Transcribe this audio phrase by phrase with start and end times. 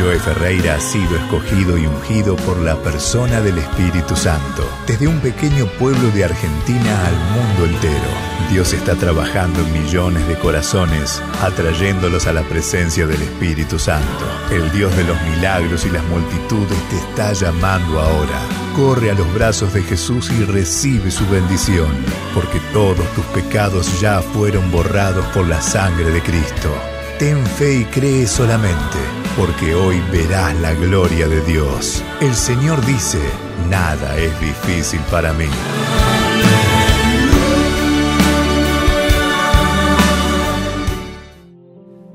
[0.00, 4.66] Joe Ferreira ha sido escogido y ungido por la persona del Espíritu Santo.
[4.86, 8.08] Desde un pequeño pueblo de Argentina al mundo entero,
[8.50, 14.24] Dios está trabajando en millones de corazones, atrayéndolos a la presencia del Espíritu Santo.
[14.50, 18.40] El Dios de los milagros y las multitudes te está llamando ahora.
[18.74, 21.90] Corre a los brazos de Jesús y recibe su bendición,
[22.34, 26.74] porque todos tus pecados ya fueron borrados por la sangre de Cristo.
[27.20, 28.96] Ten fe y cree solamente,
[29.36, 32.02] porque hoy verás la gloria de Dios.
[32.18, 33.18] El Señor dice,
[33.68, 35.44] nada es difícil para mí.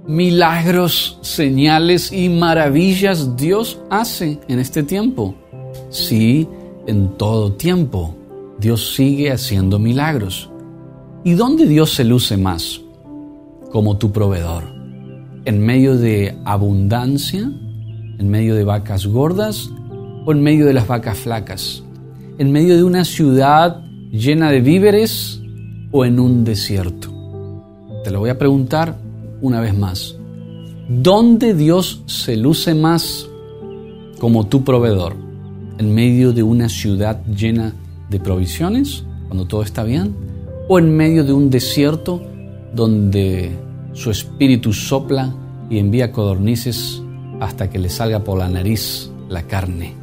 [0.07, 5.35] Milagros, señales y maravillas Dios hace en este tiempo.
[5.91, 6.49] Sí,
[6.87, 8.15] en todo tiempo.
[8.57, 10.49] Dios sigue haciendo milagros.
[11.23, 12.81] ¿Y dónde Dios se luce más?
[13.71, 14.74] Como tu proveedor
[15.45, 17.51] en medio de abundancia,
[18.17, 19.69] en medio de vacas gordas
[20.25, 21.83] o en medio de las vacas flacas,
[22.39, 25.39] en medio de una ciudad llena de víveres
[25.91, 27.13] o en un desierto.
[28.03, 28.97] Te lo voy a preguntar
[29.41, 30.15] una vez más.
[30.89, 33.27] ¿Dónde Dios se luce más
[34.19, 35.15] como tu proveedor?
[35.77, 37.73] ¿En medio de una ciudad llena
[38.09, 40.15] de provisiones, cuando todo está bien?
[40.67, 42.21] ¿O en medio de un desierto
[42.73, 43.51] donde
[43.95, 45.33] su espíritu sopla
[45.69, 47.01] y envía codornices
[47.39, 49.95] hasta que le salga por la nariz la carne.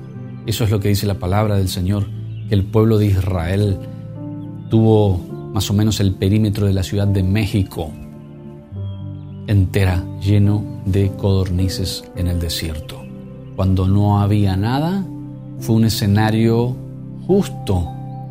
[0.46, 2.06] Eso es lo que dice la palabra del Señor,
[2.48, 3.78] que el pueblo de Israel
[4.68, 5.18] tuvo
[5.54, 7.92] más o menos el perímetro de la ciudad de México
[9.46, 13.02] entera lleno de codornices en el desierto.
[13.56, 15.04] Cuando no había nada,
[15.60, 16.74] fue un escenario
[17.27, 17.88] justo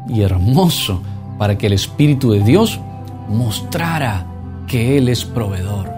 [0.10, 1.02] y hermoso
[1.38, 2.80] para que el Espíritu de Dios
[3.30, 4.31] mostrara
[4.72, 5.92] que Él es proveedor.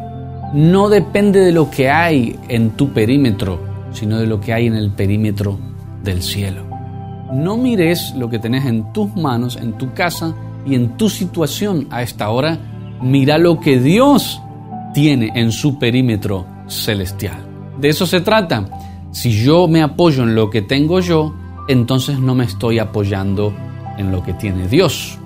[0.56, 3.60] No depende de lo que hay en tu perímetro,
[3.92, 5.60] sino de lo que hay en el perímetro
[6.04, 6.64] del cielo.
[7.32, 10.34] No mires lo que tenés en tus manos, en tu casa
[10.66, 12.58] y en tu situación a esta hora.
[13.00, 14.42] Mira lo que Dios
[14.96, 17.46] tiene en su perímetro celestial.
[17.80, 18.66] De eso se trata.
[19.12, 21.36] Si yo me apoyo en lo que tengo yo,
[21.68, 23.54] entonces no me estoy apoyando
[24.00, 25.20] en lo que tiene Dios.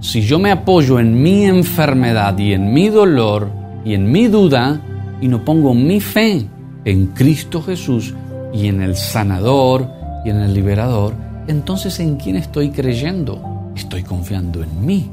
[0.00, 3.50] Si yo me apoyo en mi enfermedad y en mi dolor
[3.84, 4.80] y en mi duda
[5.20, 6.46] y no pongo mi fe
[6.84, 8.14] en Cristo Jesús
[8.52, 9.88] y en el sanador
[10.24, 11.14] y en el liberador,
[11.48, 13.72] entonces ¿en quién estoy creyendo?
[13.74, 15.10] Estoy confiando en mí.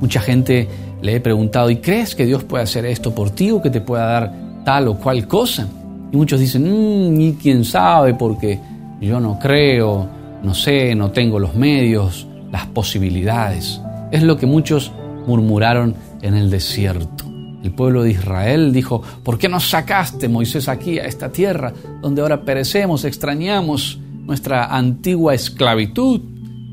[0.00, 0.68] Mucha gente
[1.02, 3.80] le he preguntado, ¿y crees que Dios puede hacer esto por ti o que te
[3.80, 4.32] pueda dar
[4.64, 5.66] tal o cual cosa?
[6.12, 8.60] Y muchos dicen, mmm, ni quién sabe porque
[9.00, 10.06] yo no creo,
[10.44, 13.80] no sé, no tengo los medios, las posibilidades.
[14.10, 14.90] Es lo que muchos
[15.26, 17.24] murmuraron en el desierto.
[17.62, 22.22] El pueblo de Israel dijo, ¿por qué nos sacaste, Moisés, aquí a esta tierra donde
[22.22, 26.20] ahora perecemos, extrañamos nuestra antigua esclavitud,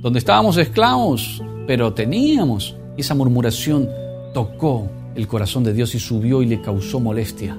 [0.02, 2.78] donde estábamos esclavos, pero teníamos?
[2.96, 3.90] Y esa murmuración
[4.34, 7.58] tocó el corazón de Dios y subió y le causó molestia.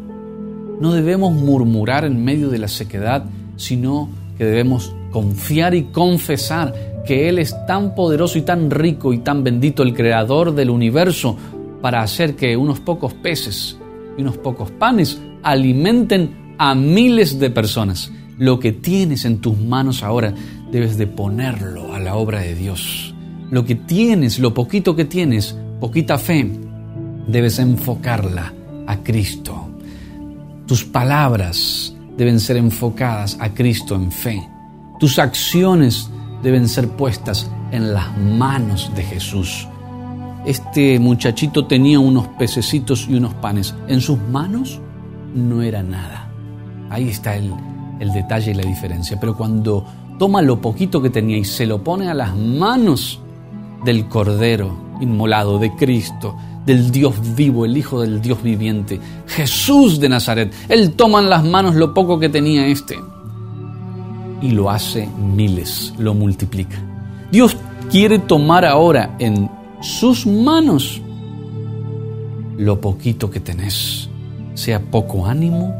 [0.81, 3.25] No debemos murmurar en medio de la sequedad,
[3.57, 4.09] sino
[4.39, 9.43] que debemos confiar y confesar que Él es tan poderoso y tan rico y tan
[9.43, 11.37] bendito, el creador del universo,
[11.81, 13.79] para hacer que unos pocos peces
[14.19, 18.11] y unos pocos panes alimenten a miles de personas.
[18.39, 20.35] Lo que tienes en tus manos ahora
[20.71, 23.15] debes de ponerlo a la obra de Dios.
[23.51, 26.51] Lo que tienes, lo poquito que tienes, poquita fe,
[27.27, 28.53] debes enfocarla
[28.87, 29.69] a Cristo.
[30.67, 34.43] Tus palabras deben ser enfocadas a Cristo en fe.
[34.99, 36.11] Tus acciones
[36.47, 39.67] deben ser puestas en las manos de Jesús.
[40.45, 43.75] Este muchachito tenía unos pececitos y unos panes.
[43.89, 44.81] En sus manos
[45.35, 46.31] no era nada.
[46.89, 47.53] Ahí está el,
[47.99, 49.19] detalle y la diferencia.
[49.19, 49.85] Pero cuando
[50.21, 53.19] toma lo poquito que tenía y se lo pone a las manos
[53.85, 60.09] del Cordero inmolado, de Cristo, del Dios vivo, el Hijo del Dios viviente, Jesús de
[60.09, 60.55] Nazaret.
[60.69, 62.97] Él toma en las manos lo poco que tenía este
[64.41, 66.77] y lo hace miles, lo multiplica.
[67.31, 67.57] Dios
[67.91, 69.51] quiere tomar ahora en
[69.81, 71.01] sus manos
[72.57, 74.09] lo poquito que tenés,
[74.55, 75.75] sea poco ánimo,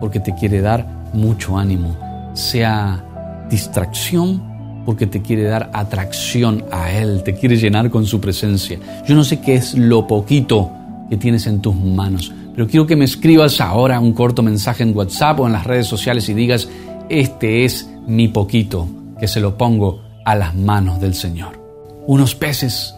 [0.00, 1.96] porque te quiere dar mucho ánimo,
[2.34, 3.04] sea
[3.50, 4.42] distracción,
[4.84, 8.78] porque te quiere dar atracción a Él, te quiere llenar con su presencia.
[9.06, 10.70] Yo no sé qué es lo poquito
[11.08, 14.96] que tienes en tus manos, pero quiero que me escribas ahora un corto mensaje en
[14.96, 16.68] WhatsApp o en las redes sociales y digas,
[17.08, 18.88] este es mi poquito
[19.18, 21.60] que se lo pongo a las manos del Señor.
[22.06, 22.94] Unos peces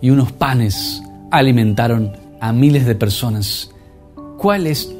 [0.00, 3.70] y unos panes alimentaron a miles de personas.
[4.38, 4.94] ¿Cuál es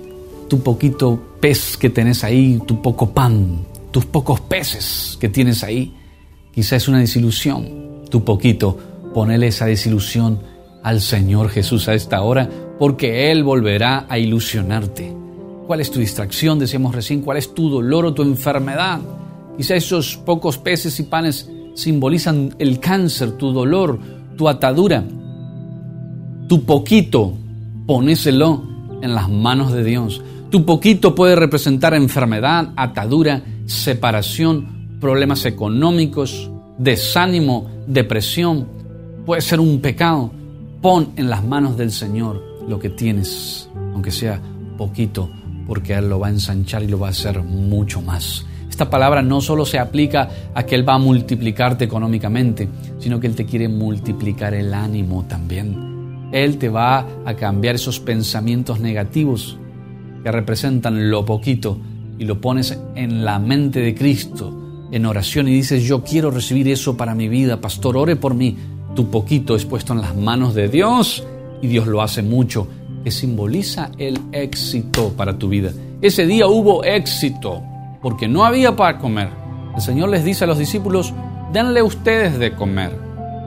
[0.48, 5.94] tu poquito pez que tenés ahí, tu poco pan, tus pocos peces que tienes ahí,
[6.52, 8.04] quizá es una desilusión.
[8.10, 8.78] Tu poquito,
[9.12, 10.40] ponele esa desilusión
[10.82, 12.48] al Señor Jesús a esta hora,
[12.78, 15.14] porque Él volverá a ilusionarte.
[15.66, 16.58] ¿Cuál es tu distracción?
[16.58, 19.00] Decíamos recién, ¿cuál es tu dolor o tu enfermedad?
[19.56, 23.98] Quizá esos pocos peces y panes simbolizan el cáncer, tu dolor,
[24.36, 25.04] tu atadura.
[26.48, 27.34] Tu poquito,
[27.86, 28.64] ponéselo
[29.02, 30.22] en las manos de Dios.
[30.50, 38.66] Tu poquito puede representar enfermedad, atadura, separación, problemas económicos, desánimo, depresión.
[39.24, 40.32] Puede ser un pecado.
[40.80, 44.40] Pon en las manos del Señor lo que tienes, aunque sea
[44.76, 45.30] poquito,
[45.66, 48.44] porque Él lo va a ensanchar y lo va a hacer mucho más.
[48.74, 52.68] Esta palabra no solo se aplica a que Él va a multiplicarte económicamente,
[52.98, 56.28] sino que Él te quiere multiplicar el ánimo también.
[56.32, 59.56] Él te va a cambiar esos pensamientos negativos
[60.24, 61.78] que representan lo poquito
[62.18, 66.66] y lo pones en la mente de Cristo en oración y dices, yo quiero recibir
[66.66, 68.56] eso para mi vida, pastor, ore por mí.
[68.96, 71.24] Tu poquito es puesto en las manos de Dios
[71.62, 72.66] y Dios lo hace mucho,
[73.04, 75.70] que simboliza el éxito para tu vida.
[76.02, 77.62] Ese día hubo éxito
[78.04, 79.30] porque no había para comer.
[79.74, 81.14] El Señor les dice a los discípulos,
[81.54, 82.94] denle ustedes de comer.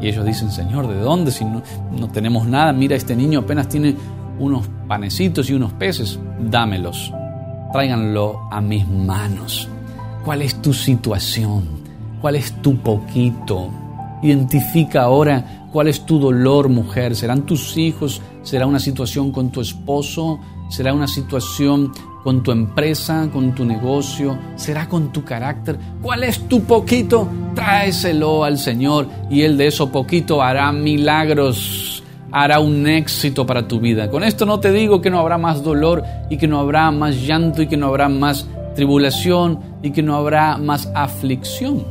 [0.01, 1.29] Y ellos dicen, Señor, ¿de dónde?
[1.29, 1.61] Si no,
[1.91, 3.95] no tenemos nada, mira, este niño apenas tiene
[4.39, 7.13] unos panecitos y unos peces, dámelos,
[7.71, 9.69] tráiganlo a mis manos.
[10.25, 11.63] ¿Cuál es tu situación?
[12.19, 13.69] ¿Cuál es tu poquito?
[14.23, 17.15] Identifica ahora cuál es tu dolor, mujer.
[17.15, 18.23] ¿Serán tus hijos?
[18.41, 20.39] ¿Será una situación con tu esposo?
[20.69, 21.91] ¿Será una situación
[22.27, 24.37] con tu empresa, con tu negocio?
[24.57, 25.77] ¿Será con tu carácter?
[26.01, 27.25] ¿Cuál es tu poquito?
[27.55, 33.79] Tráeselo al Señor y Él de eso poquito hará milagros, hará un éxito para tu
[33.79, 34.09] vida.
[34.09, 37.15] Con esto no te digo que no habrá más dolor y que no habrá más
[37.25, 38.45] llanto y que no habrá más
[38.75, 41.85] tribulación y que no habrá más aflicción.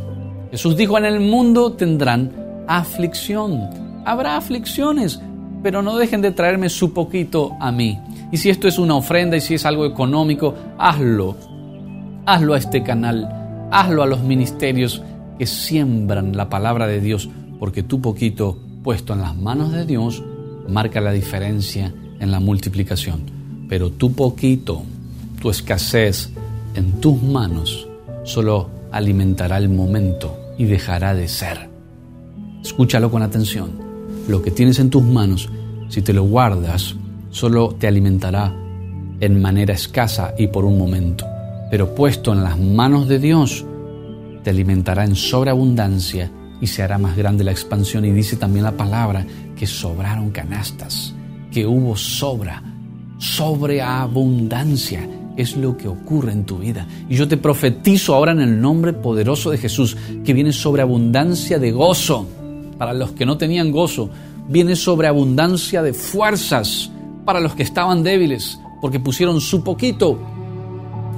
[0.51, 2.31] Jesús dijo, en el mundo tendrán
[2.69, 3.71] aflicción.
[4.05, 5.19] Habrá aflicciones,
[5.63, 7.99] pero no dejen de traerme su poquito a mí.
[8.33, 11.37] Y si esto es una ofrenda y si es algo económico, hazlo.
[12.27, 15.03] Hazlo a este canal, hazlo a los ministerios
[15.39, 17.29] que siembran la palabra de Dios,
[17.59, 20.23] porque tu poquito puesto en las manos de Dios
[20.69, 23.23] marca la diferencia en la multiplicación.
[23.69, 24.83] Pero tu poquito,
[25.41, 26.31] tu escasez
[26.75, 27.89] en tus manos,
[28.25, 31.69] solo alimentará el momento y dejará de ser.
[32.63, 33.71] Escúchalo con atención.
[34.29, 35.49] Lo que tienes en tus manos,
[35.89, 36.97] si te lo guardas,
[37.37, 38.51] solo te alimentará
[39.21, 41.27] en manera escasa y por un momento,
[41.71, 43.63] pero puesto en las manos de Dios,
[44.43, 46.31] te alimentará en sobreabundancia
[46.63, 48.07] y se hará más grande la expansión.
[48.07, 51.15] Y dice también la palabra que sobraron canastas,
[51.51, 52.63] que hubo sobra,
[53.19, 55.07] sobreabundancia.
[55.37, 56.87] Es lo que ocurre en tu vida.
[57.07, 59.95] Y yo te profetizo ahora en el nombre poderoso de Jesús
[60.25, 62.27] que viene sobreabundancia de gozo.
[62.79, 64.09] Para los que no tenían gozo,
[64.49, 66.93] viene sobreabundancia de fuerzas
[67.27, 70.19] para los que estaban débiles, porque pusieron su poquito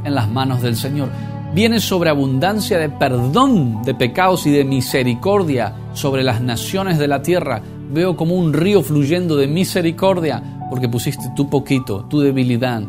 [0.02, 1.10] en las manos del Señor.
[1.54, 7.62] Viene sobreabundancia de perdón de pecados y de misericordia sobre las naciones de la tierra.
[7.90, 12.82] Veo como un río fluyendo de misericordia, porque pusiste tu poquito, tu debilidad,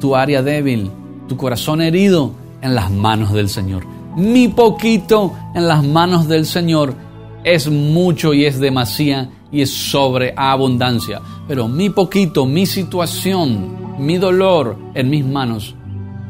[0.00, 0.90] tu área débil,
[1.28, 3.84] tu corazón herido en las manos del Señor.
[4.16, 6.94] Mi poquito en las manos del Señor
[7.42, 11.20] es mucho y es demasiado y es sobreabundancia.
[11.46, 15.76] Pero mi poquito, mi situación, mi dolor en mis manos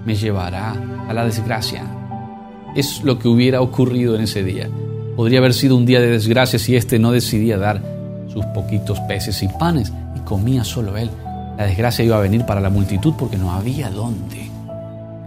[0.05, 0.77] me llevará
[1.09, 1.85] a la desgracia.
[2.77, 4.69] Es lo que hubiera ocurrido en ese día.
[5.17, 7.83] Podría haber sido un día de desgracia si éste no decidía dar
[8.29, 11.09] sus poquitos peces y panes y comía solo él.
[11.57, 14.51] La desgracia iba a venir para la multitud porque no había dónde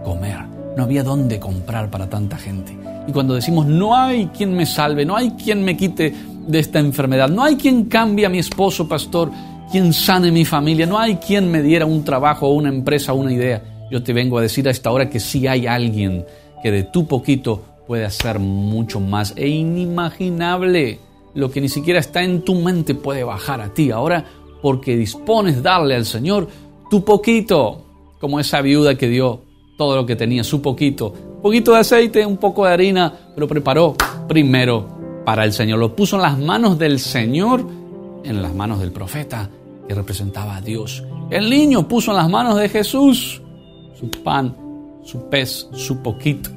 [0.04, 0.38] comer,
[0.76, 2.76] no había dónde comprar para tanta gente.
[3.08, 6.14] Y cuando decimos no hay quien me salve, no hay quien me quite
[6.48, 9.30] de esta enfermedad, no hay quien cambie a mi esposo pastor,
[9.70, 13.62] quien sane mi familia, no hay quien me diera un trabajo una empresa una idea.
[13.90, 16.24] Yo te vengo a decir a esta hora que sí hay alguien
[16.62, 20.98] que de tu poquito puede hacer mucho más e inimaginable.
[21.34, 23.90] Lo que ni siquiera está en tu mente puede bajar a ti.
[23.90, 24.24] Ahora,
[24.60, 26.48] porque dispones darle al Señor
[26.90, 27.84] tu poquito,
[28.18, 29.42] como esa viuda que dio
[29.76, 31.14] todo lo que tenía, su poquito.
[31.36, 33.94] Un poquito de aceite, un poco de harina, pero preparó
[34.26, 34.97] primero
[35.28, 35.78] para el Señor.
[35.78, 37.62] Lo puso en las manos del Señor,
[38.24, 39.50] en las manos del profeta
[39.86, 41.04] que representaba a Dios.
[41.28, 43.42] El niño puso en las manos de Jesús
[44.00, 44.56] su pan,
[45.04, 46.48] su pez, su poquito.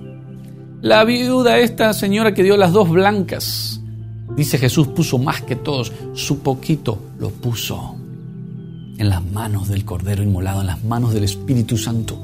[0.81, 3.81] La viuda, esta señora que dio las dos blancas,
[4.37, 7.97] dice Jesús, puso más que todos, su poquito lo puso
[8.97, 12.17] en las manos del Cordero inmolado, en las manos del Espíritu Santo.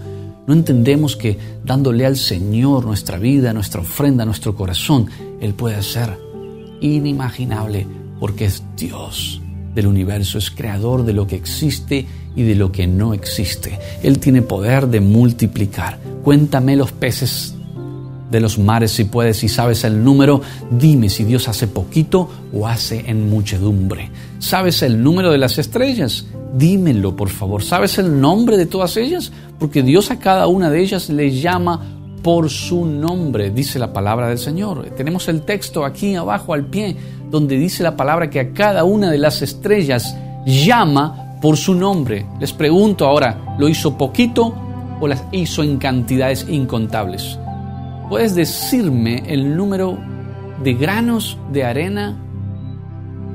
[0.47, 5.09] No entendemos que dándole al Señor nuestra vida, nuestra ofrenda, nuestro corazón,
[5.41, 6.25] Él puede hacer
[6.81, 7.85] inimaginable
[8.19, 9.41] porque es Dios
[9.75, 12.05] del universo, es creador de lo que existe
[12.35, 13.79] y de lo que no existe.
[14.01, 15.99] Él tiene poder de multiplicar.
[16.23, 17.53] Cuéntame los peces
[18.31, 20.41] de los mares si puedes, si sabes el número,
[20.71, 24.09] dime si Dios hace poquito o hace en muchedumbre.
[24.39, 26.25] ¿Sabes el número de las estrellas?
[26.57, 27.63] Dímelo, por favor.
[27.63, 29.31] ¿Sabes el nombre de todas ellas?
[29.59, 31.96] Porque Dios a cada una de ellas le llama
[32.27, 34.89] por su nombre, dice la palabra del Señor.
[34.97, 36.93] Tenemos el texto aquí abajo al pie,
[37.31, 40.13] donde dice la palabra que a cada una de las estrellas
[40.45, 42.25] llama por su nombre.
[42.41, 44.53] Les pregunto ahora, ¿lo hizo poquito
[44.99, 47.39] o las hizo en cantidades incontables?
[48.09, 49.97] ¿Puedes decirme el número
[50.61, 52.17] de granos de arena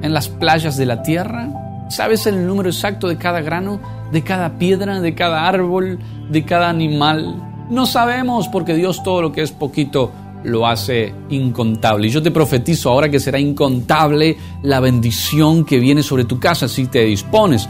[0.03, 1.49] en las playas de la tierra?
[1.89, 3.81] ¿Sabes el número exacto de cada grano,
[4.13, 5.99] de cada piedra, de cada árbol,
[6.31, 7.52] de cada animal?
[7.71, 10.11] No sabemos porque Dios todo lo que es poquito
[10.45, 12.09] lo hace incontable.
[12.09, 16.69] Y yo te profetizo ahora que será incontable la bendición que viene sobre tu casa
[16.69, 17.69] si te dispones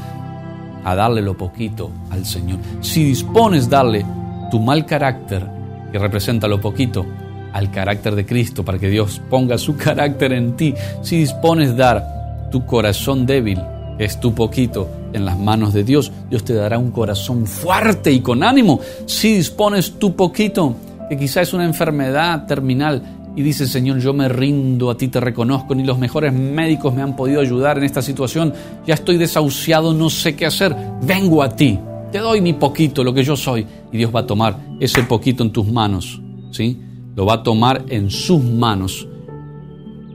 [0.84, 2.58] a darle lo poquito al Señor.
[2.80, 4.04] Si dispones darle
[4.50, 5.46] tu mal carácter,
[5.92, 7.04] que representa lo poquito,
[7.52, 10.74] al carácter de Cristo, para que Dios ponga su carácter en ti.
[11.02, 13.60] Si dispones dar tu corazón débil,
[13.98, 16.12] es tu poquito en las manos de Dios.
[16.30, 18.80] Dios te dará un corazón fuerte y con ánimo.
[19.06, 20.76] Si dispones tu poquito,
[21.08, 25.18] que quizá es una enfermedad terminal, y dices, Señor, yo me rindo, a ti te
[25.18, 28.52] reconozco, ni los mejores médicos me han podido ayudar en esta situación,
[28.86, 31.78] ya estoy desahuciado, no sé qué hacer, vengo a ti,
[32.10, 35.42] te doy mi poquito, lo que yo soy, y Dios va a tomar ese poquito
[35.42, 36.78] en tus manos, ¿sí?
[37.16, 39.08] Lo va a tomar en sus manos.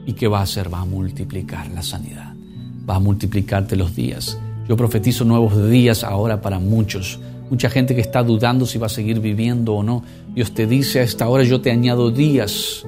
[0.06, 0.72] ¿Y qué va a hacer?
[0.72, 2.38] Va a multiplicar la sanidad
[2.90, 4.40] va a multiplicarte los días.
[4.68, 7.20] Yo profetizo nuevos días ahora para muchos.
[7.50, 10.04] Mucha gente que está dudando si va a seguir viviendo o no.
[10.36, 12.86] Dios te dice a esta hora yo te añado días.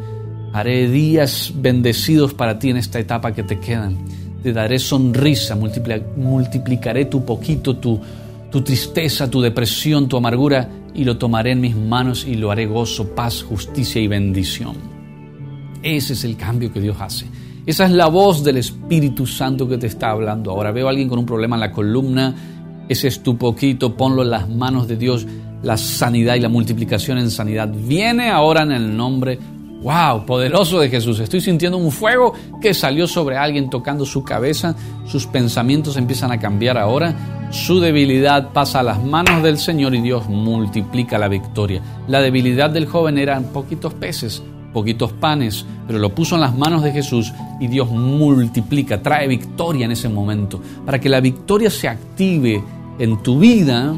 [0.52, 3.98] Haré días bendecidos para ti en esta etapa que te quedan.
[4.44, 8.00] Te daré sonrisa, multiplicaré tu poquito, tu,
[8.52, 12.66] tu tristeza, tu depresión, tu amargura y lo tomaré en mis manos y lo haré
[12.66, 14.76] gozo, paz, justicia y bendición.
[15.82, 17.26] Ese es el cambio que Dios hace.
[17.70, 20.50] Esa es la voz del Espíritu Santo que te está hablando.
[20.50, 22.34] Ahora veo a alguien con un problema en la columna,
[22.90, 25.28] ese es tu poquito, ponlo en las manos de Dios.
[25.62, 29.38] La sanidad y la multiplicación en sanidad viene ahora en el nombre,
[29.84, 31.20] wow, poderoso de Jesús.
[31.20, 34.76] Estoy sintiendo un fuego que salió sobre alguien tocando su cabeza.
[35.06, 37.50] Sus pensamientos empiezan a cambiar ahora.
[37.52, 41.84] Su debilidad pasa a las manos del Señor y Dios multiplica la victoria.
[42.08, 44.42] La debilidad del joven eran poquitos peces,
[44.74, 49.86] poquitos panes, pero lo puso en las manos de Jesús y Dios multiplica, trae victoria
[49.86, 50.62] en ese momento.
[50.86, 52.64] Para que la victoria se active
[53.00, 53.94] en tu vida,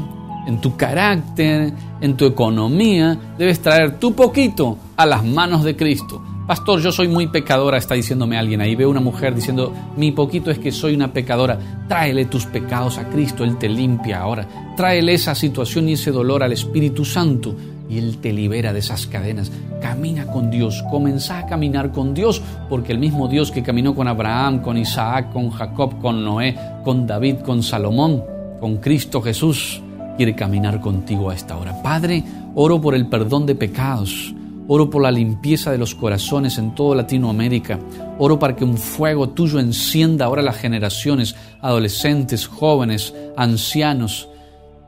[0.46, 6.22] en tu carácter, en tu economía, debes traer tu poquito a las manos de Cristo.
[6.46, 8.74] Pastor, yo soy muy pecadora, está diciéndome alguien ahí.
[8.74, 11.84] Veo una mujer diciendo, mi poquito es que soy una pecadora.
[11.86, 14.74] Tráele tus pecados a Cristo, Él te limpia ahora.
[14.76, 17.54] Tráele esa situación y ese dolor al Espíritu Santo
[17.92, 19.52] y Él te libera de esas cadenas.
[19.80, 24.08] Camina con Dios, comenzá a caminar con Dios, porque el mismo Dios que caminó con
[24.08, 28.24] Abraham, con Isaac, con Jacob, con Noé, con David, con Salomón,
[28.60, 29.82] con Cristo Jesús,
[30.16, 31.82] quiere caminar contigo a esta hora.
[31.82, 34.34] Padre, oro por el perdón de pecados.
[34.68, 37.78] Oro por la limpieza de los corazones en toda Latinoamérica.
[38.18, 44.28] Oro para que un fuego tuyo encienda ahora las generaciones, adolescentes, jóvenes, ancianos,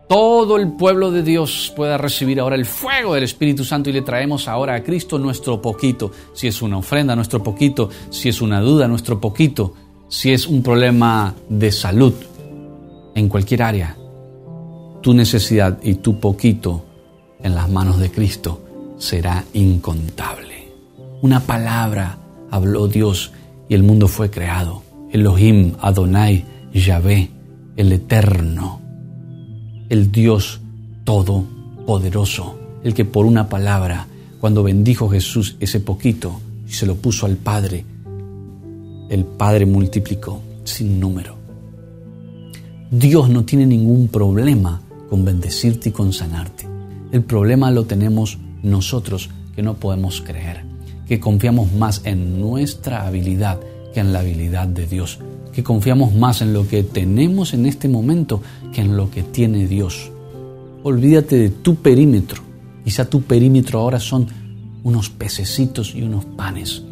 [0.08, 4.02] todo el pueblo de Dios pueda recibir ahora el fuego del Espíritu Santo y le
[4.02, 8.60] traemos ahora a Cristo nuestro poquito, si es una ofrenda, nuestro poquito, si es una
[8.60, 9.74] duda, nuestro poquito,
[10.08, 12.14] si es un problema de salud,
[13.14, 13.96] en cualquier área,
[15.00, 16.84] tu necesidad y tu poquito
[17.42, 18.60] en las manos de Cristo
[18.98, 20.72] será incontable.
[21.22, 22.18] Una palabra
[22.50, 23.32] habló Dios
[23.68, 24.82] y el mundo fue creado.
[25.10, 27.30] Elohim, Adonai, Yahvé,
[27.76, 28.83] el Eterno
[29.94, 30.60] el Dios
[31.04, 34.08] Todopoderoso, el que por una palabra,
[34.40, 37.84] cuando bendijo Jesús ese poquito y se lo puso al Padre,
[39.08, 41.36] el Padre multiplicó sin número.
[42.90, 46.66] Dios no tiene ningún problema con bendecirte y con sanarte.
[47.12, 50.64] El problema lo tenemos nosotros que no podemos creer,
[51.06, 53.60] que confiamos más en nuestra habilidad
[53.92, 55.20] que en la habilidad de Dios
[55.54, 58.42] que confiamos más en lo que tenemos en este momento
[58.72, 60.10] que en lo que tiene Dios.
[60.82, 62.42] Olvídate de tu perímetro.
[62.84, 64.26] Quizá tu perímetro ahora son
[64.82, 66.82] unos pececitos y unos panes,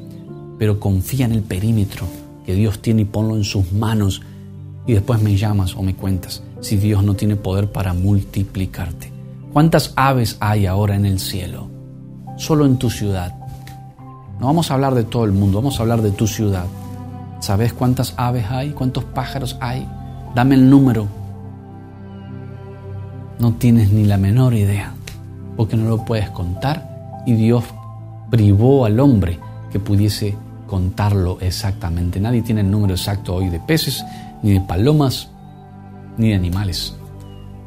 [0.59, 2.07] pero confía en el perímetro
[2.47, 4.23] que Dios tiene y ponlo en sus manos
[4.87, 9.12] y después me llamas o me cuentas si Dios no tiene poder para multiplicarte.
[9.52, 11.69] ¿Cuántas aves hay ahora en el cielo?
[12.38, 13.35] Solo en tu ciudad.
[14.40, 16.64] No vamos a hablar de todo el mundo, vamos a hablar de tu ciudad.
[17.42, 18.70] ¿Sabes cuántas aves hay?
[18.70, 19.84] ¿Cuántos pájaros hay?
[20.32, 21.08] Dame el número.
[23.40, 24.94] No tienes ni la menor idea,
[25.56, 27.64] porque no lo puedes contar y Dios
[28.30, 29.40] privó al hombre
[29.72, 30.37] que pudiese
[30.68, 32.20] contarlo exactamente.
[32.20, 34.04] Nadie tiene el número exacto hoy de peces,
[34.44, 35.28] ni de palomas,
[36.18, 36.94] ni de animales.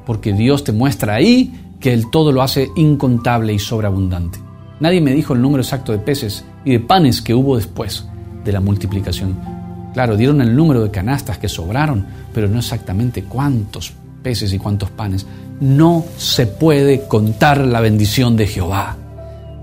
[0.05, 4.39] Porque Dios te muestra ahí que el todo lo hace incontable y sobreabundante.
[4.79, 8.05] Nadie me dijo el número exacto de peces y de panes que hubo después
[8.45, 9.54] de la multiplicación.
[9.95, 14.89] Claro, dieron el número de canastas que sobraron, pero no exactamente cuántos peces y cuántos
[14.89, 15.25] panes.
[15.61, 18.97] No se puede contar la bendición de Jehová.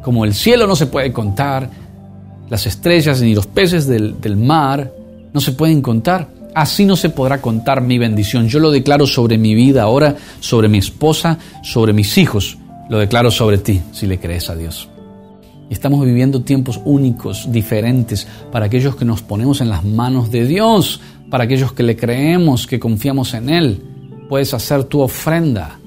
[0.02, 1.68] Como el cielo no se puede contar,
[2.48, 4.90] las estrellas ni los peces del, del mar
[5.34, 6.28] no se pueden contar.
[6.54, 8.48] Así no se podrá contar mi bendición.
[8.48, 12.56] Yo lo declaro sobre mi vida ahora, sobre mi esposa, sobre mis hijos.
[12.88, 14.88] Lo declaro sobre ti, si le crees a Dios.
[15.72, 21.00] Estamos viviendo tiempos únicos, diferentes, para aquellos que nos ponemos en las manos de Dios,
[21.30, 23.82] para aquellos que le creemos, que confiamos en Él.
[24.28, 25.78] Puedes hacer tu ofrenda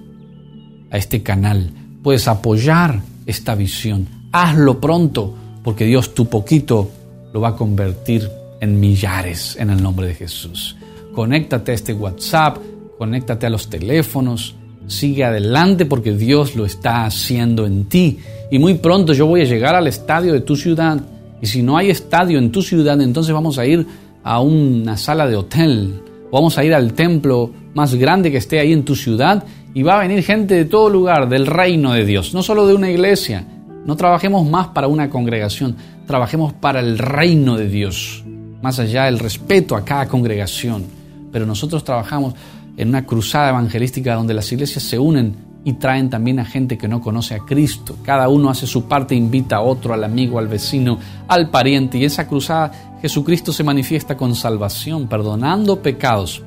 [0.89, 1.70] a este canal,
[2.01, 4.08] puedes apoyar esta visión.
[4.32, 6.89] Hazlo pronto, porque Dios tu poquito
[7.32, 8.27] lo va a convertir
[8.62, 10.75] en millares en el nombre de Jesús.
[11.13, 12.58] Conéctate a este WhatsApp,
[12.98, 14.56] conéctate a los teléfonos,
[14.88, 18.18] sigue adelante porque Dios lo está haciendo en ti.
[18.52, 21.00] Y muy pronto yo voy a llegar al estadio de tu ciudad.
[21.42, 23.86] Y si no hay estadio en tu ciudad, entonces vamos a ir
[24.24, 26.02] a una sala de hotel.
[26.32, 29.44] vamos a ir al templo más grande que esté ahí en tu ciudad.
[29.74, 32.74] Y va a venir gente de todo lugar, del reino de Dios, no solo de
[32.74, 33.46] una iglesia.
[33.86, 35.75] No trabajemos más para una congregación,
[36.08, 38.24] trabajemos para el reino de Dios
[38.66, 40.86] más allá del respeto a cada congregación.
[41.32, 42.34] Pero nosotros trabajamos
[42.75, 46.88] en una cruzada evangelística donde las iglesias se unen y traen también a gente que
[46.88, 47.98] no conoce a Cristo.
[48.03, 51.98] Cada uno hace su parte, invita a otro, al amigo, al vecino, al pariente.
[51.98, 56.43] Y esa cruzada Jesucristo se manifiesta con salvación, perdonando pecados,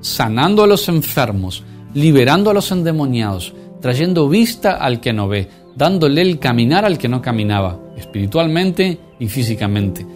[0.00, 1.62] sanando a los enfermos,
[1.94, 7.08] liberando a los endemoniados, trayendo vista al que no ve, dándole el caminar al que
[7.08, 10.06] no caminaba, espiritualmente y físicamente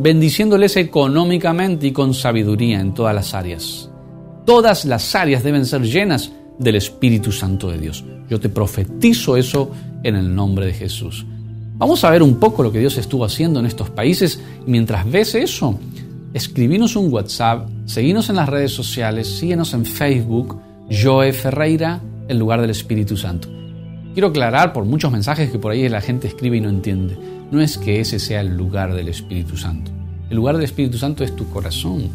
[0.00, 3.90] bendiciéndoles económicamente y con sabiduría en todas las áreas.
[4.46, 8.04] Todas las áreas deben ser llenas del Espíritu Santo de Dios.
[8.28, 9.72] Yo te profetizo eso
[10.04, 11.26] en el nombre de Jesús.
[11.74, 14.40] Vamos a ver un poco lo que Dios estuvo haciendo en estos países.
[14.66, 15.76] Mientras ves eso,
[16.32, 22.60] escribinos un WhatsApp, seguinos en las redes sociales, síguenos en Facebook, Joe Ferreira, en lugar
[22.60, 23.48] del Espíritu Santo.
[24.12, 27.16] Quiero aclarar por muchos mensajes que por ahí la gente escribe y no entiende
[27.50, 29.90] no es que ese sea el lugar del Espíritu Santo.
[30.28, 32.08] El lugar del Espíritu Santo es tu corazón.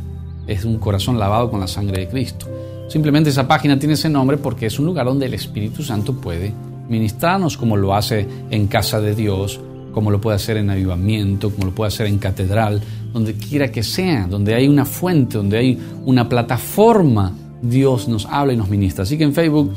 [0.47, 2.47] Es un corazón lavado con la sangre de Cristo.
[2.87, 6.53] Simplemente esa página tiene ese nombre porque es un lugar donde el Espíritu Santo puede
[6.87, 9.59] ministrarnos como lo hace en casa de Dios,
[9.91, 12.81] como lo puede hacer en avivamiento, como lo puede hacer en catedral,
[13.13, 18.53] donde quiera que sea, donde hay una fuente, donde hay una plataforma, Dios nos habla
[18.53, 19.03] y nos ministra.
[19.03, 19.73] Así que en Facebook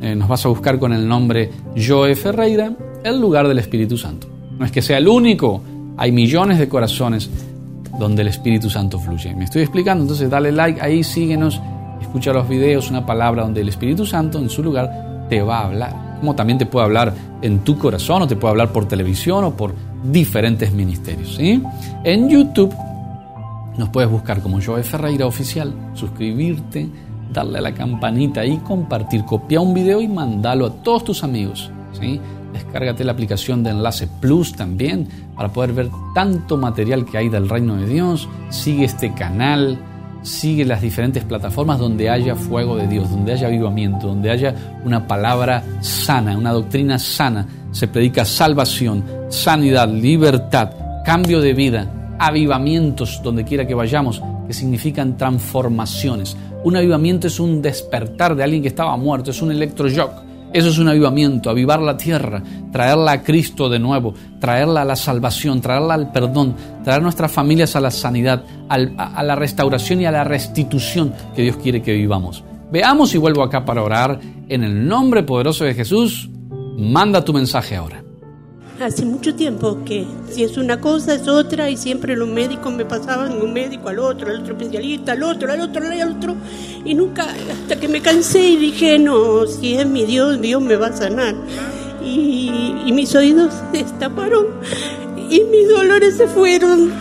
[0.00, 4.28] eh, nos vas a buscar con el nombre Joe Ferreira, el lugar del Espíritu Santo.
[4.58, 5.62] No es que sea el único,
[5.96, 7.30] hay millones de corazones
[7.98, 9.34] donde el Espíritu Santo fluye.
[9.34, 11.60] Me estoy explicando, entonces dale like ahí, síguenos,
[12.12, 15.64] escucha los videos, una palabra donde el Espíritu Santo en su lugar te va a
[15.64, 16.18] hablar.
[16.20, 19.56] Como también te puede hablar en tu corazón o te puede hablar por televisión o
[19.56, 21.36] por diferentes ministerios.
[21.36, 21.62] ¿sí?
[22.04, 22.74] En YouTube
[23.78, 26.86] nos puedes buscar como Joe Ferreira Oficial, suscribirte,
[27.32, 29.24] darle a la campanita y compartir.
[29.24, 31.70] Copia un video y mandalo a todos tus amigos.
[31.98, 32.20] ¿sí?
[32.52, 37.48] Descárgate la aplicación de Enlace Plus también para poder ver tanto material que hay del
[37.48, 38.28] reino de Dios.
[38.50, 39.78] Sigue este canal,
[40.22, 44.54] sigue las diferentes plataformas donde haya fuego de Dios, donde haya avivamiento, donde haya
[44.84, 47.46] una palabra sana, una doctrina sana.
[47.72, 50.70] Se predica salvación, sanidad, libertad,
[51.04, 56.36] cambio de vida, avivamientos donde quiera que vayamos, que significan transformaciones.
[56.64, 60.78] Un avivamiento es un despertar de alguien que estaba muerto, es un electroshock eso es
[60.78, 65.94] un avivamiento, avivar la tierra, traerla a Cristo de nuevo, traerla a la salvación, traerla
[65.94, 71.12] al perdón, traer nuestras familias a la sanidad, a la restauración y a la restitución
[71.34, 72.44] que Dios quiere que vivamos.
[72.70, 74.18] Veamos y vuelvo acá para orar.
[74.48, 76.28] En el nombre poderoso de Jesús,
[76.76, 78.02] manda tu mensaje ahora
[78.84, 82.84] hace mucho tiempo que si es una cosa es otra y siempre los médicos me
[82.84, 86.36] pasaban de un médico al otro, al otro especialista, al otro, al otro, al otro
[86.84, 90.76] y nunca, hasta que me cansé y dije, no, si es mi Dios, Dios me
[90.76, 91.34] va a sanar.
[92.04, 94.46] Y, y mis oídos se destaparon
[95.30, 96.92] y mis dolores se fueron.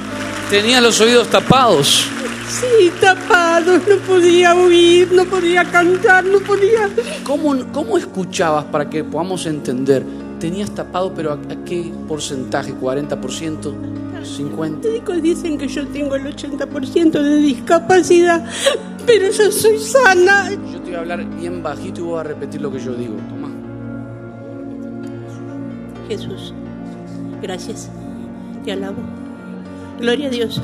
[0.49, 2.05] Tenía los oídos tapados.
[2.49, 6.89] Sí, tapados, no podía oír, no podía cantar, no podía...
[7.23, 10.03] ¿Cómo, ¿Cómo escuchabas para que podamos entender?
[10.41, 12.73] ¿Tenías tapado, pero a, a qué porcentaje?
[12.73, 13.11] ¿40%?
[13.21, 14.01] ¿50%?
[14.21, 14.39] Los
[14.83, 18.43] médicos dicen que yo tengo el 80% de discapacidad,
[19.05, 20.49] pero yo soy sana.
[20.71, 23.15] Yo te voy a hablar bien bajito y voy a repetir lo que yo digo.
[23.29, 23.49] Toma.
[26.07, 26.53] Jesús,
[27.41, 27.89] gracias.
[28.65, 29.01] Te alabo.
[29.99, 30.61] Gloria a Dios.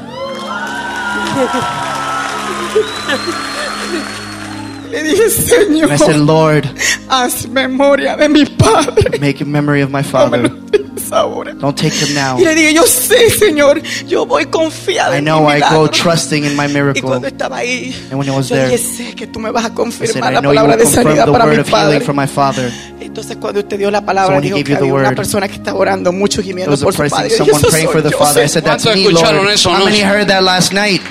[4.92, 6.66] Le dije, Señor, And I said, Lord,
[7.10, 9.20] haz memoria de mi padre.
[9.20, 10.50] make a memory of my No me lo father.
[10.72, 11.54] pides ahora.
[11.54, 12.38] Don't take him now.
[12.38, 16.56] Y le dije, yo sé, Señor, yo voy confiada I know I go trusting in
[16.56, 17.02] my Y miracle.
[17.02, 19.68] cuando estaba ahí, And when I was yo there, sé que tú me vas a
[19.68, 21.54] I said, confirmar I la know you palabra will de sanidad confirm the para word
[21.56, 22.00] mi of healing padre.
[22.02, 22.72] for my father.
[23.00, 24.94] Entonces cuando usted dio la palabra, So when he dijo gave que you the había
[24.94, 27.30] una word, persona que estaba orando mucho gimiendo was a por su person, padre.
[27.38, 28.44] Someone praying for the father.
[28.44, 29.26] I said, that's ¿Cuántos me, Lord.
[29.66, 31.02] How many heard that last night?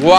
[0.00, 0.14] ¡Wow!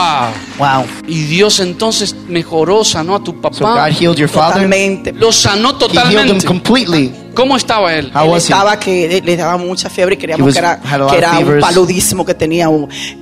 [0.57, 0.85] Wow.
[1.07, 3.87] Y Dios entonces mejoró, sanó a tu So papá.
[3.87, 4.53] God healed your father.
[4.55, 5.13] Totalmente.
[5.13, 6.45] Lo sanó He healed him totalmente.
[6.47, 7.11] completely.
[7.33, 8.11] ¿Cómo estaba él?
[8.13, 8.51] How Él was he?
[8.53, 11.59] estaba que le daba mucha fiebre y He creíamos was- que era, que era un
[11.61, 12.67] paludismo que tenía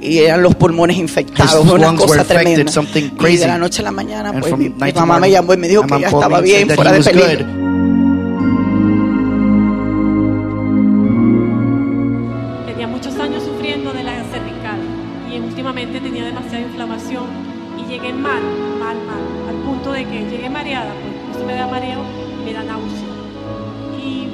[0.01, 2.71] y eran los pulmones infectados, His una cosa tremenda.
[3.29, 5.83] Y de la noche a la mañana, pues mi, mamá me llamó y me dijo
[5.85, 7.66] que ya estaba bien, fuera he de was peligro.
[18.39, 20.91] Mal, mal, mal, al punto de que llegué mareada,
[21.27, 22.01] pues no me da mareo,
[22.43, 23.07] me da náusea.
[24.03, 24.27] Y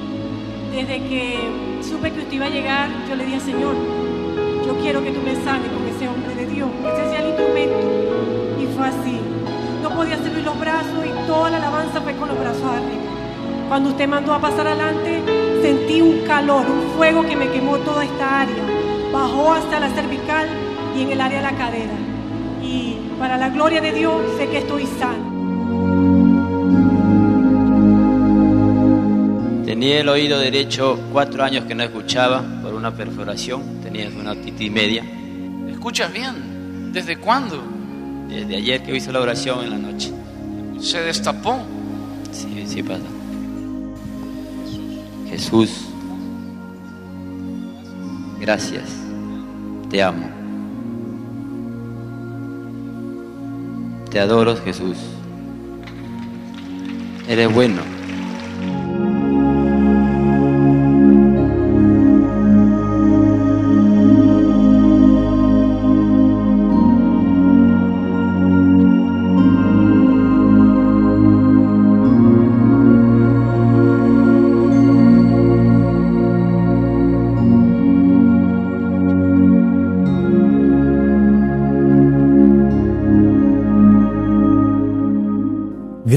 [0.75, 3.75] desde que supe que usted iba a llegar, yo le dije, Señor,
[4.65, 7.27] yo quiero que tú me sanes con ese hombre de Dios, que ese sea el
[7.29, 7.79] instrumento.
[8.61, 9.19] Y fue así.
[9.81, 13.03] No podía subir los brazos y toda la alabanza fue con los brazos arriba.
[13.67, 15.21] Cuando usted mandó a pasar adelante,
[15.61, 18.63] sentí un calor, un fuego que me quemó toda esta área.
[19.11, 20.47] Bajó hasta la cervical
[20.95, 21.93] y en el área de la cadera.
[22.61, 25.23] Y para la gloria de Dios, sé que estoy sana.
[29.63, 34.69] Tenía el oído derecho cuatro años que no escuchaba por una perforación, tenía una otitis
[34.69, 35.05] media.
[35.69, 36.91] ¿Escuchas bien?
[36.91, 37.63] ¿Desde cuándo?
[38.27, 40.11] Desde ayer que hice la oración en la noche.
[40.81, 41.59] Se destapó.
[42.33, 43.05] Sí, sí pasa.
[45.29, 45.87] Jesús,
[48.41, 48.83] gracias,
[49.89, 50.42] te amo.
[54.13, 54.95] Te adoro, Jesús.
[57.27, 57.81] Eres bueno.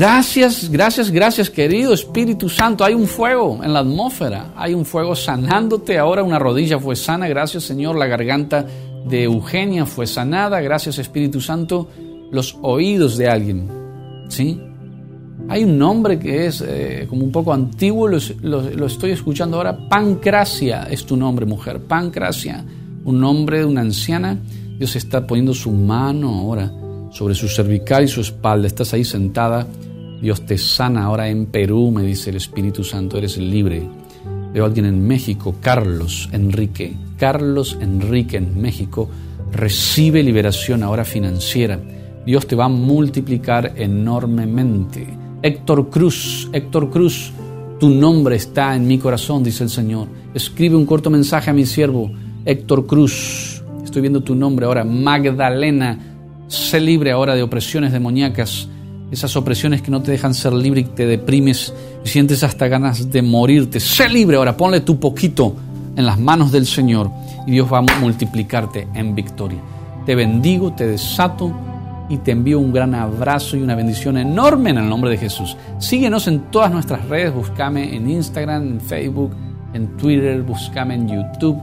[0.01, 2.85] Gracias, gracias, gracias, querido Espíritu Santo.
[2.85, 5.97] Hay un fuego en la atmósfera, hay un fuego sanándote.
[5.97, 7.97] Ahora una rodilla fue sana, gracias Señor.
[7.97, 8.67] La garganta
[9.09, 11.89] de Eugenia fue sanada, gracias Espíritu Santo.
[12.31, 13.69] Los oídos de alguien,
[14.29, 14.61] ¿sí?
[15.49, 19.57] Hay un nombre que es eh, como un poco antiguo, lo, lo- lo estoy escuchando
[19.57, 19.89] ahora.
[19.89, 21.81] Pancracia es tu nombre, mujer.
[21.81, 22.63] Pancracia,
[23.03, 24.37] un nombre de una anciana.
[24.79, 26.71] Dios está poniendo su mano ahora
[27.13, 28.67] sobre su cervical y su espalda.
[28.67, 29.67] Estás ahí sentada.
[30.21, 33.19] Dios te sana ahora en Perú, me dice el Espíritu Santo.
[33.19, 33.83] Eres libre.
[34.53, 36.95] Veo a alguien en México, Carlos Enrique.
[37.19, 39.09] Carlos Enrique en México
[39.53, 41.79] recibe liberación ahora financiera.
[42.25, 45.07] Dios te va a multiplicar enormemente.
[45.43, 47.33] Héctor Cruz, Héctor Cruz,
[47.79, 50.09] tu nombre está en mi corazón, dice el Señor.
[50.35, 52.11] Escribe un corto mensaje a mi siervo,
[52.45, 53.63] Héctor Cruz.
[53.85, 54.83] Estoy viendo tu nombre ahora.
[54.85, 55.99] Magdalena,
[56.49, 58.69] sé libre ahora de opresiones demoníacas.
[59.11, 61.73] Esas opresiones que no te dejan ser libre y te deprimes
[62.05, 63.79] y sientes hasta ganas de morirte.
[63.79, 65.55] Sé libre ahora, ponle tu poquito
[65.97, 67.11] en las manos del Señor
[67.47, 69.61] y Dios va a multiplicarte en victoria.
[70.05, 71.53] Te bendigo, te desato
[72.09, 75.57] y te envío un gran abrazo y una bendición enorme en el nombre de Jesús.
[75.79, 79.33] Síguenos en todas nuestras redes, búscame en Instagram, en Facebook,
[79.73, 81.61] en Twitter, búscame en YouTube.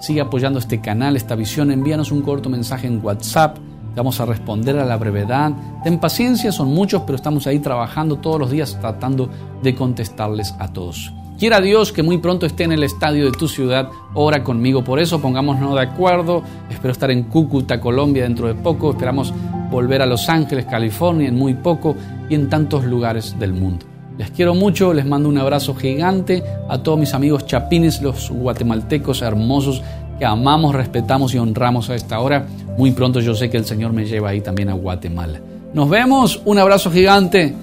[0.00, 3.58] Sigue apoyando este canal, esta visión, envíanos un corto mensaje en WhatsApp.
[3.94, 5.52] Vamos a responder a la brevedad.
[5.84, 9.28] Ten paciencia, son muchos, pero estamos ahí trabajando todos los días tratando
[9.62, 11.12] de contestarles a todos.
[11.38, 13.88] Quiera Dios que muy pronto esté en el estadio de tu ciudad.
[14.14, 16.42] Ora conmigo por eso, pongámonos de acuerdo.
[16.70, 18.92] Espero estar en Cúcuta, Colombia dentro de poco.
[18.92, 19.34] Esperamos
[19.70, 21.96] volver a Los Ángeles, California en muy poco
[22.28, 23.86] y en tantos lugares del mundo.
[24.18, 29.22] Les quiero mucho, les mando un abrazo gigante a todos mis amigos chapines, los guatemaltecos
[29.22, 29.82] hermosos
[30.24, 32.46] amamos, respetamos y honramos a esta hora.
[32.76, 35.40] Muy pronto yo sé que el Señor me lleva ahí también a Guatemala.
[35.74, 37.54] Nos vemos, un abrazo gigante,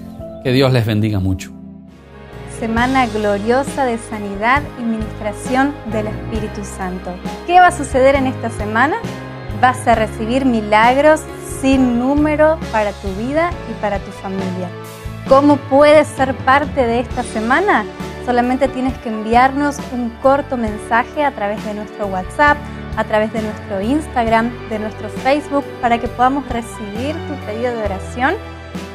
[0.42, 1.52] que Dios les bendiga mucho.
[2.58, 7.10] Semana gloriosa de sanidad y ministración del Espíritu Santo.
[7.46, 8.96] ¿Qué va a suceder en esta semana?
[9.62, 11.20] Vas a recibir milagros
[11.60, 14.68] sin número para tu vida y para tu familia.
[15.28, 17.84] ¿Cómo puedes ser parte de esta semana?
[18.24, 22.58] Solamente tienes que enviarnos un corto mensaje a través de nuestro WhatsApp,
[22.96, 27.82] a través de nuestro Instagram, de nuestro Facebook, para que podamos recibir tu pedido de
[27.82, 28.34] oración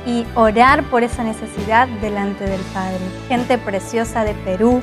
[0.06, 3.00] y orar por esa necesidad delante del Padre.
[3.28, 4.82] Gente preciosa de Perú,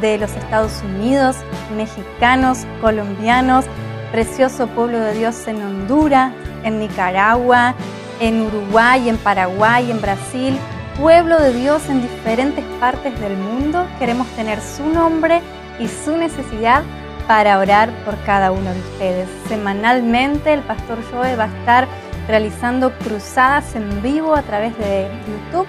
[0.00, 1.36] de los Estados Unidos,
[1.76, 3.64] mexicanos, colombianos,
[4.12, 6.32] precioso pueblo de Dios en Honduras,
[6.64, 7.74] en Nicaragua,
[8.20, 10.56] en Uruguay, en Paraguay, en Brasil,
[10.96, 13.86] pueblo de Dios en diferentes partes del mundo.
[13.98, 15.40] Queremos tener su nombre
[15.78, 16.82] y su necesidad
[17.26, 19.28] para orar por cada uno de ustedes.
[19.48, 21.88] Semanalmente el pastor Joe va a estar
[22.28, 25.66] realizando cruzadas en vivo a través de YouTube,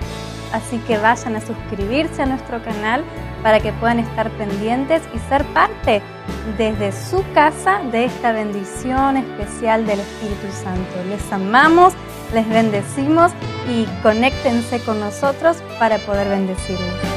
[0.51, 3.03] así que vayan a suscribirse a nuestro canal
[3.41, 6.01] para que puedan estar pendientes y ser parte
[6.57, 10.91] desde su casa de esta bendición especial del Espíritu Santo.
[11.09, 11.93] Les amamos,
[12.33, 13.31] les bendecimos
[13.69, 17.13] y conéctense con nosotros para poder bendecirlos.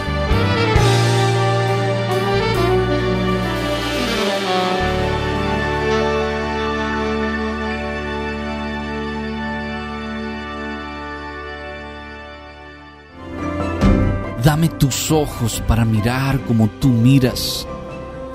[14.45, 17.67] Dame tus ojos para mirar como tú miras.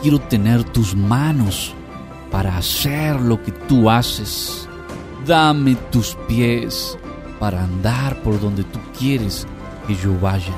[0.02, 1.74] Quiero tener tus manos
[2.30, 4.68] para hacer lo que tú haces.
[5.26, 6.98] Dame tus pies
[7.40, 9.46] para andar por donde tú quieres
[9.88, 10.54] que yo vaya.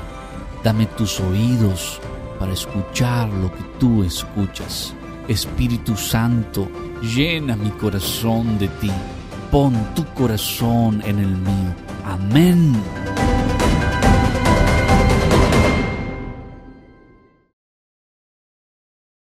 [0.64, 2.00] Dame tus oídos
[2.40, 4.94] para escuchar lo que tú escuchas.
[5.28, 6.70] Espíritu Santo,
[7.02, 8.92] llena mi corazón de ti.
[9.52, 11.76] Pon tu corazón en el mío.
[12.06, 12.74] Amén.